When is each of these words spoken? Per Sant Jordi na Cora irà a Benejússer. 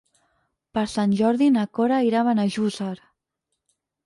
Per 0.77 0.83
Sant 0.93 1.13
Jordi 1.19 1.49
na 1.57 1.67
Cora 1.81 2.01
irà 2.09 2.23
a 2.23 2.27
Benejússer. 2.31 2.89